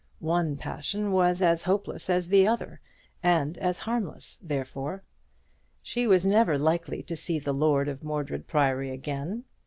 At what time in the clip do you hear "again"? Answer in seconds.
8.89-9.43